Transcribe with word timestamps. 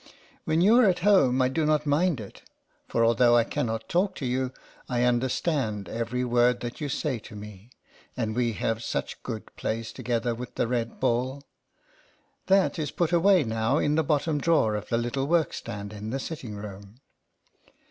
When 0.45 0.61
you 0.61 0.79
are 0.79 0.85
at 0.89 1.01
home 1.05 1.43
I 1.43 1.47
do 1.47 1.63
not 1.63 1.85
mind 1.85 2.19
it, 2.19 2.41
for 2.87 3.05
although 3.05 3.33
LETTERS 3.33 3.35
FROM 3.35 3.37
A 3.37 3.43
CAT. 3.43 3.53
31 3.53 3.53
I 3.53 3.69
cannot 3.83 3.87
talk 3.89 4.15
to 4.15 4.25
you, 4.25 4.53
I 4.89 5.03
understand 5.03 5.89
every 5.89 6.23
word 6.25 6.61
that 6.61 6.81
you 6.81 6.89
say 6.89 7.19
to 7.19 7.35
me, 7.35 7.69
and 8.17 8.35
we 8.35 8.53
have 8.53 8.81
such 8.81 9.21
good 9.21 9.55
plays 9.55 9.91
together 9.93 10.33
with 10.33 10.55
the 10.55 10.67
red 10.67 10.99
ball. 10.99 11.43
That 12.47 12.79
is 12.79 12.89
put 12.89 13.11
away 13.11 13.43
now 13.43 13.77
in 13.77 13.93
the 13.93 14.03
bottom 14.03 14.41
drawer 14.41 14.73
of 14.73 14.89
the 14.89 14.97
little 14.97 15.27
workstand 15.27 15.93
in 15.93 16.09
the 16.09 16.17
sitting 16.17 16.55
room. 16.55 16.99